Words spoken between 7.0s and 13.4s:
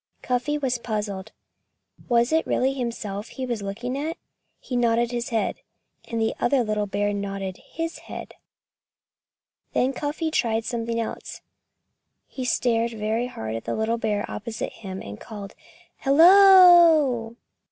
nodded his head. Then Cuffy tried something else. He stared very